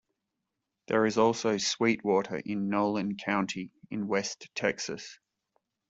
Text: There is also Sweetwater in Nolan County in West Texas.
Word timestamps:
There 0.87 1.05
is 1.05 1.19
also 1.19 1.57
Sweetwater 1.57 2.37
in 2.37 2.69
Nolan 2.69 3.17
County 3.17 3.69
in 3.91 4.07
West 4.07 4.49
Texas. 4.55 5.19